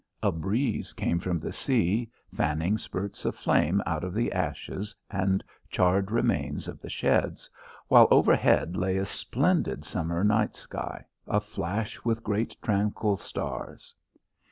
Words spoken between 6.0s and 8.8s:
remains of the sheds, while overhead